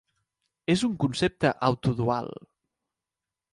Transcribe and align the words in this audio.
És 0.75 0.83
un 0.87 0.95
concepte 1.03 1.53
autodual. 1.69 2.33